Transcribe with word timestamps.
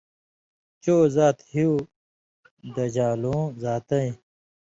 چو 0.83 0.95
زیات 1.15 1.37
ہیُو 1.51 1.71
دژان٘لو 2.75 3.35
ذاتے۔ 3.61 4.03